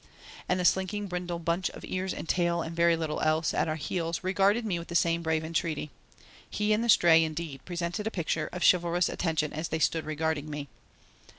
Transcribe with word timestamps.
And 0.49 0.59
the 0.59 0.65
slinking 0.65 1.05
brindle 1.05 1.37
bunch 1.37 1.69
of 1.69 1.85
ears 1.85 2.11
and 2.11 2.27
tail 2.27 2.63
and 2.63 2.75
very 2.75 2.97
little 2.97 3.19
else, 3.21 3.53
at 3.53 3.67
our 3.67 3.75
heels, 3.75 4.23
regarded 4.23 4.65
me 4.65 4.79
with 4.79 4.87
the 4.87 4.95
same 4.95 5.21
brave 5.21 5.43
entreaty. 5.43 5.91
He 6.49 6.73
and 6.73 6.83
the 6.83 6.89
Stray, 6.89 7.23
indeed, 7.23 7.63
presented 7.65 8.07
a 8.07 8.09
picture 8.09 8.49
of 8.51 8.63
chivalrous 8.67 9.09
attention 9.09 9.53
as 9.53 9.67
they 9.67 9.77
stood 9.77 10.07
regarding 10.07 10.49
me. 10.49 10.69